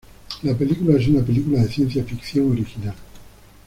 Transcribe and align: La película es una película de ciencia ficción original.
La 0.41 0.55
película 0.57 0.97
es 0.97 1.07
una 1.09 1.23
película 1.23 1.61
de 1.61 1.67
ciencia 1.69 2.03
ficción 2.03 2.49
original. 2.49 2.95